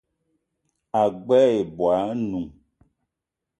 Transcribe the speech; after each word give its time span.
Ag͡bela 1.01 1.47
ibwal 1.61 1.99
anoun 2.11 2.49